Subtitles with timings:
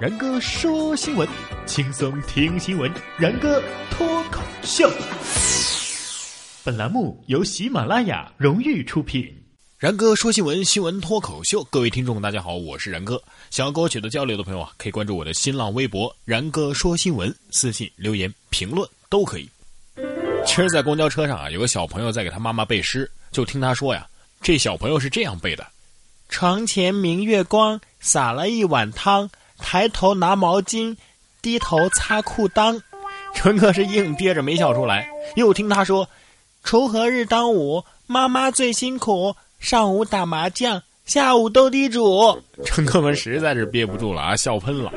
[0.00, 1.28] 然哥说新闻，
[1.66, 2.88] 轻松听新闻。
[3.16, 3.60] 然哥
[3.90, 4.88] 脱口秀，
[6.62, 9.28] 本栏目由喜马拉雅荣誉出品。
[9.76, 11.64] 然哥说新闻，新闻脱口秀。
[11.64, 13.20] 各位听众，大家好，我是然哥。
[13.50, 19.50] 想要跟我取得交流的朋友啊，可以关注我的新浪微博“然哥说新闻”，私信留言评论都可以。
[20.46, 24.06] 其实，在公交车上啊，有个小朋友在给他妈妈背诗，就听他说呀，
[24.40, 25.66] 这小朋友是这样背的：
[26.28, 29.28] 床前明月光，洒了一碗汤。
[29.58, 30.96] 抬头拿毛巾，
[31.42, 32.80] 低头擦裤裆。
[33.34, 35.08] 陈哥是硬憋着没笑出来。
[35.36, 36.08] 又听他说
[36.64, 39.34] ：“锄禾日当午，妈妈最辛苦。
[39.58, 44.92] 上午打麻将，下午斗地主。”乘客们实在是憋不住了啊，笑喷了。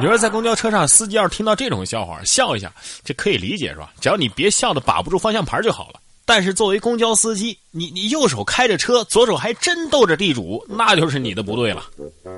[0.00, 2.72] 你说在公交车上，司机要是听到这种笑话，笑一下，
[3.04, 3.92] 这可以理解是吧？
[4.00, 6.00] 只要你别笑的把不住方向盘就好了。
[6.24, 11.84] 但是作为公交司机，你你右手开着车，左手还真斗着地主，那就是你的不对了。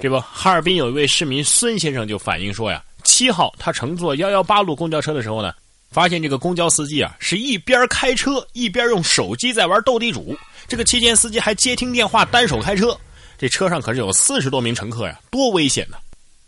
[0.00, 5.52] 这不，哈尔滨有一位市民孙先生就反映说呀，七号他乘坐幺幺八路公交车的时候呢，
[5.90, 10.36] 发现这个公交司机啊是一边开车一边用手机在玩斗地主。
[10.66, 12.96] 这个期间司机还接听电话，单手开车。
[13.36, 15.98] 这车上可是有四十多名乘客呀，多危险呢！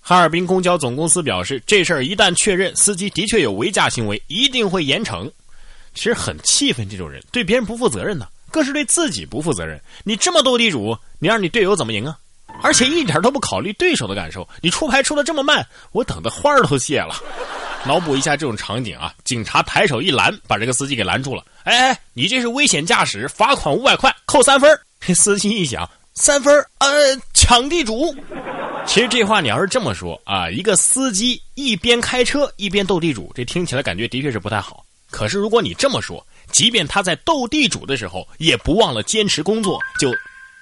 [0.01, 5.31] 哈尔滨公交总公司表示，这事儿一旦确认司机的确有违驾行为，一定会严惩。
[5.97, 9.81] 其实很气愤这种人，对别人不负责任呢，更是对自己不负责任。
[10.05, 12.17] 你这么斗地主，你让你队友怎么赢啊？
[12.63, 17.15] 而且一点都不考虑对手的感受，你出牌出的这么慢，我等的花儿都谢了。
[17.85, 21.45] 脑补一下这种场景啊，警察抬手一拦，把这个司机给拦住了。
[21.65, 24.79] 哎哎，你这是危险驾驶，罚款五百块，扣三分。
[25.01, 26.89] 这 司机一想，三分呃，
[27.35, 28.15] 抢地主。
[28.87, 34.86] 其实这话你要是这么说啊，一个司机一边开车一边斗地主，这听起来感觉的确是不太好。
[35.17, 36.23] 可是，如果你这么说，
[36.53, 40.15] 即便他在斗地主的时候，也不忘了坚持工作，就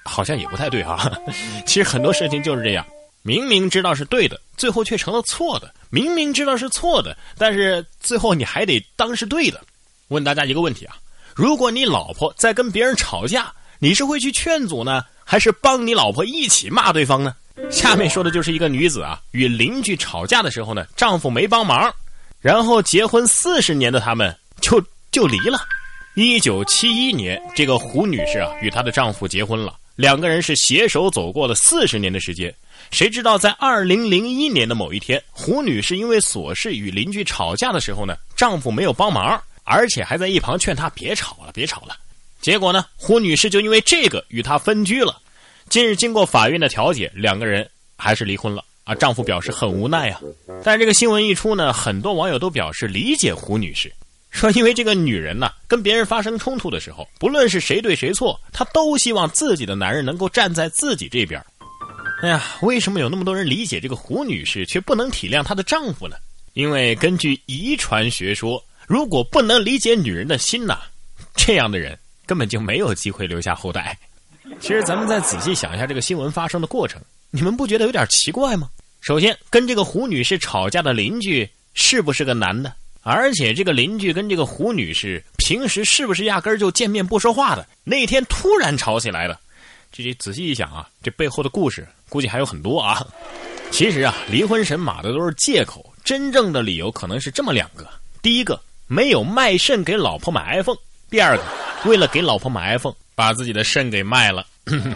[0.04, 1.10] 好像也不太对哈。
[1.66, 2.86] 其实很多事情就是这样，
[3.22, 9.60] 明明知道是对的，最后却成了错的；明明知道是错的，但是最后你还得当是对的。
[10.06, 10.98] 问大家一个问题啊：
[11.34, 17.34] 如果你老婆在跟别人吵架，你是会去劝阻呢，还是帮你老婆一起骂对方呢？
[17.72, 21.92] 下面说的就是一个女子啊，与邻居吵架的时候呢，丈夫没帮忙，
[22.40, 24.32] 然后结婚四十年的他们。
[24.64, 24.82] 就
[25.12, 25.58] 就离了。
[26.14, 32.52] 一九七一年，这个胡女士啊，与她的丈夫结婚了，两个人是携手走过了四十年的时间。
[32.90, 41.94] 谁知道在二零零一年的某一天，胡女士因为琐事与邻居吵架的时候呢，丈夫没有帮忙，而且还在一旁劝她别吵了，别吵了。
[42.40, 45.20] 结果呢，胡女士就因为这个与他分居了。
[45.68, 48.94] 近日经过法院的调解，两个人还是离婚了啊。
[48.94, 50.20] 丈夫表示很无奈啊。
[50.62, 53.92] 但这个新闻一出呢，很多网友都表示理解胡女士。
[54.34, 61.42] 说，因为这个女人呢，跟别人发生冲突的时候，不论是谁对谁错，她都希望自己的男人能够站在自己这边。
[62.20, 66.16] 哎呀，为什么有那么多人理解这个胡女士，却不能体谅她的丈夫呢？
[66.54, 70.80] 因为根据遗传学说，如果不能理解女人的心呐，
[71.36, 71.96] 这样的人
[72.26, 73.96] 根本就没有机会留下后代。
[74.58, 77.00] 其实，咱们再仔细想一下这个新闻发生的过程，
[77.30, 78.68] 你们不觉得有点奇怪吗？
[79.00, 82.72] 首先，跟这个胡女士吵架的邻居是不是个男的？
[83.04, 87.66] 而且这个邻居跟这个胡女士平时是不是压根儿就见面不说话的？
[87.84, 89.38] 那天突然吵起来了，
[89.92, 93.06] 这这仔细一想啊，这背后的故事估计还有很多啊。
[93.70, 97.86] 其实啊，离婚神马的都是借口，真正的理由可能是这么两个：
[98.22, 100.76] 第一个，没有卖肾给老婆买 iPhone；
[101.10, 101.44] 第二个，
[101.84, 104.46] 为了给老婆买 iPhone，把自己的肾给卖了。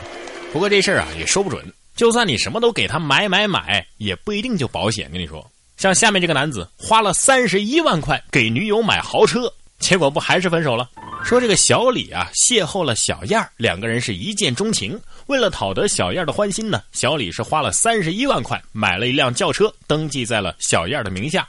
[0.51, 1.63] 不过这事儿啊也说不准，
[1.95, 5.11] 就算你什么都给他买买买，也不一定就保险。
[5.11, 5.47] 跟你说。
[5.78, 10.91] 像下面这个男子花了三十一万块给女友买豪车，结果不还是分手了？
[11.25, 15.00] 说这个小李啊邂逅了小燕儿，两个人是一见钟情。
[15.28, 21.49] 为了讨得小燕儿的欢心呢，小李是花了三十一万块买了一辆轿车，登记在了小燕儿的名下。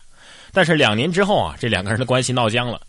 [0.53, 2.79] 但是两年之后啊，这两个人的关系闹僵了。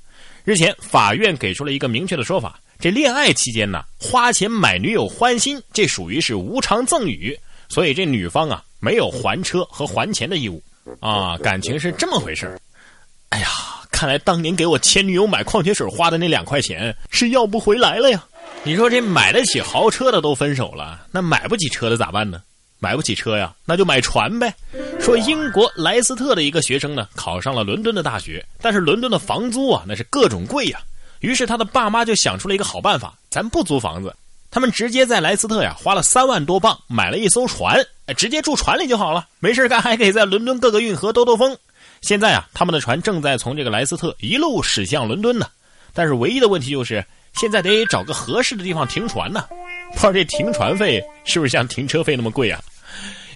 [0.45, 7.35] 日前，法院给出了一个明确的说法：这恋爱期间呢，花钱买女友欢心，这属于是无偿赠与，
[7.71, 10.63] 所以这女方啊没有还车和还钱的义务。
[10.99, 12.59] 啊，感情是这么回事
[13.29, 13.47] 哎呀，
[13.93, 18.25] 看来当年给我前女友买矿泉水花的那两块钱是要不回来了呀。
[18.65, 22.43] 你说这买得起豪车的都分手了，那买不起车的咋办呢？
[22.83, 24.55] 买不起车呀，那就买船呗。
[24.99, 30.81] 说英国莱斯特的一个学生呢，考上了伦敦的大学，但是伦敦的房租啊，那是各种贵呀。
[31.21, 34.15] 于是他的爸妈就想出了一个好办法，咱不租房子。
[34.51, 37.87] 他们直接在莱斯特呀花了三万多镑买了一艘船，
[38.17, 41.57] 直接住船里就好了，没事干还可以在伦敦各个运河兜兜风。
[42.01, 45.47] 现在啊，他们的船正在从这个莱斯特一路驶向伦敦呢。
[45.93, 47.05] 但是唯一的问题就是，
[47.35, 49.45] 现在得找个合适的地方停船呢。
[49.93, 52.61] 不知道这停船费是不是像停车费那么贵啊？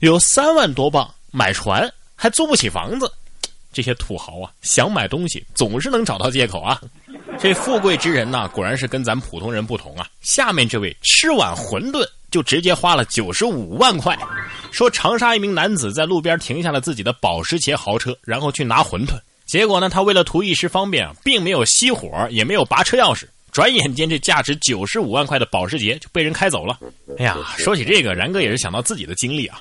[0.00, 3.10] 有三万多镑买船，还租不起房子。
[3.74, 6.80] 这些土豪啊，想买东西总是能找到借口啊。
[7.38, 10.08] 这富贵之人呢，果然是跟咱普通人不同啊。
[10.22, 14.16] 下面这位吃碗馄饨就直接花了九十五万块，
[14.70, 19.18] 说长沙一名男子在路边停下了自己的保时捷豪车，然后去拿馄饨。
[19.44, 23.24] 结果呢，他为了图一时方便啊，并没有熄火，也没有拔车钥匙。
[23.52, 26.78] 转眼间，这价值九十五万块的保时捷就被人开走了。
[27.18, 29.60] 哎呀，说起这个，然哥也是想到自己的经历啊。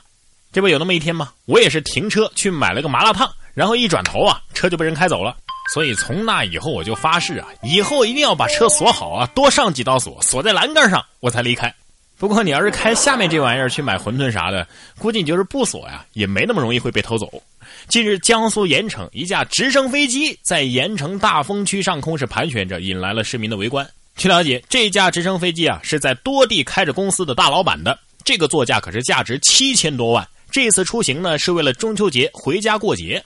[0.51, 1.31] 这不有那么一天吗？
[1.45, 5.36] 我也是停车去买了个麻辣烫，然后一转头啊，车就被人开走了。
[5.74, 11.74] 所以从那以后我就发誓啊，以后一定要把车锁好啊，多上几道锁，锁在栏杆上我才离开。
[12.18, 14.68] 不过你要是开下面这玩意儿去买馄饨啥的，
[14.98, 17.42] 估计你就是不锁呀，也没那么容易会被偷走。
[17.88, 23.86] 近日，江苏盐城一架直升飞机在盐城大丰区上空是盘旋着，引来了市民的围观。
[24.16, 30.28] 据了解，这架直升飞机啊是在多地开着公司的大老板的，这个座驾可是价值七千多万。
[30.54, 33.24] 这次出行呢，是为了中秋节回家过节。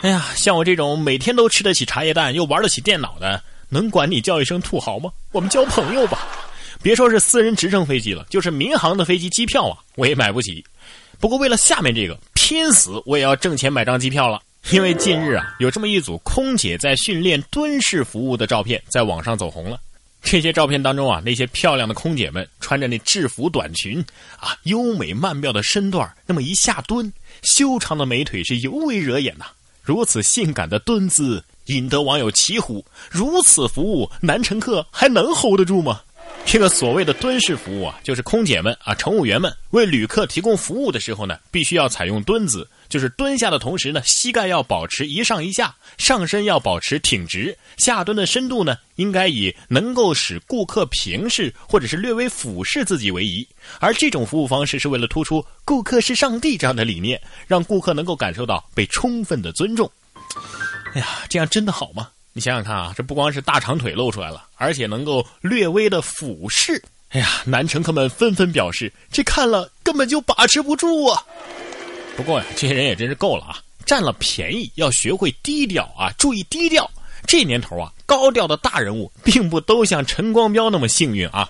[0.00, 5.12] 哎呀，像我这种每天都吃得起茶叶蛋又玩得起电脑的，能管你叫一声土豪吗？
[5.32, 6.26] 我们交朋友吧。
[6.80, 10.64] 别说是私人直升飞机了，就是民航的飞机机票啊，我也买不起。
[11.20, 14.40] 不过为了下面这个，拼死我也要挣钱买张机票了。
[14.70, 19.78] 因为近日啊，有这么一组空姐在训练蹲式服务的照片在网上走红了。
[20.22, 24.02] 这些照片当中啊，那些漂亮的空姐们穿着那制服短裙
[24.38, 29.46] 啊，优美曼妙的身段，那么一下蹲，修长的美腿是尤为惹眼呐。
[29.82, 36.00] 如此性感的蹲姿，引得网友齐呼：如此服务，男乘客还能 hold 得住吗？
[36.44, 53.48] 这个所谓的蹲式服务啊，就是空姐们啊、乘务员们为旅客提供服务的时候呢，必须要采用蹲姿，就是蹲下的同时呢，膝盖要保持一上一下，上身要保持挺直，下蹲的深度呢，应该以能够使顾客平视或者是略微俯视自己为宜。
[53.80, 59.90] 而这种服务方式是为了突出“顾客是上帝”这样的理念，让顾客能够感受到被充分的尊重。
[60.92, 62.10] 哎呀，这样真的好吗？
[62.32, 66.82] 你想想看啊，这不光是大长腿露出来了，而且能够略微的俯视。
[67.10, 71.22] 哎呀，男乘客们纷纷表示，这看了根本就把持不住啊。
[72.16, 76.90] 不过呀，这些人也真是够了啊，占了便宜要学会低调啊，注意低调。
[77.26, 81.48] 这年头啊，高调的大人物并不都像陈光标那么幸运啊。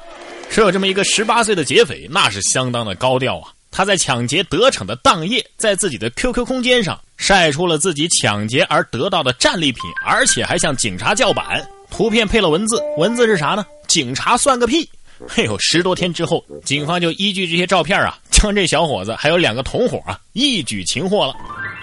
[0.51, 3.55] 说有这么一个十八岁的劫匪，那是相当的高调啊。
[3.73, 11.67] 他在抢劫得逞的当夜，在自己的 QQ 空间上晒出了自己抢劫而得到的战利品，而且还向警察叫板。
[11.91, 13.65] 图片配了文字，文字是啥呢？
[13.89, 14.89] 警察算个屁！
[15.27, 21.35] 嘿呦，十多天之后，警方就依据这些照片啊，将这小伙子还有两个同伙啊一举擒获了。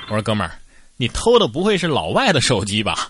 [0.10, 0.60] 我说哥们儿，
[0.98, 3.10] 你偷的不会是老外的手机吧？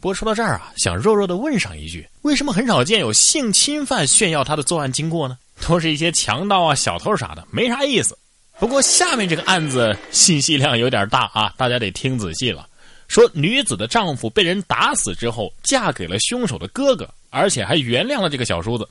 [0.00, 5.36] 不过说到这儿啊，想弱弱的问上一句：为什么很少见有性侵犯炫耀他的作案经过呢？
[5.66, 8.16] 都是一些强盗啊、小偷啥的，没啥意思。
[8.60, 12.68] 不过下面这个案子信息量有点大啊，大家得听仔细了。
[13.08, 18.86] 说女子的丈夫被人打死之后，嫁给了凶手的哥哥，而且还原谅了这个小叔子。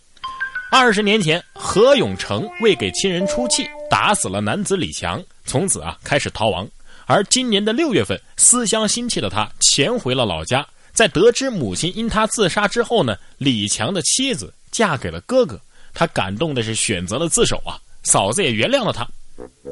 [0.72, 6.68] 二十年前，何永成为给亲人出气，打死了男子李强，从此啊开始逃亡。
[7.06, 15.62] 而今年的六月份，思乡心切的他潜回了老家，在得知母亲因他自杀之后呢，李强的妻子嫁给了哥哥。
[15.94, 19.08] 他感动的是选择了自首啊，嫂子也原谅了他。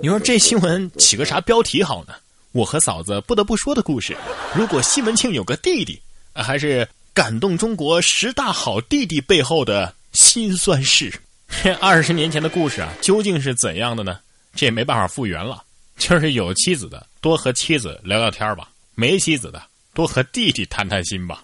[0.01, 2.13] 你说这新闻起个啥标题好呢？
[2.51, 4.15] 我和嫂子不得不说的故事。
[4.55, 6.01] 如果西门庆有个弟弟，
[6.33, 11.13] 还是感动中国十大好弟弟背后的辛酸事。
[11.79, 14.19] 二十年前的故事啊，究竟是怎样的呢？
[14.55, 15.63] 这也没办法复原了。
[15.97, 19.61] 就是有妻子的多和妻子聊聊天吧，没妻子的
[19.93, 21.43] 多和弟弟谈谈心吧。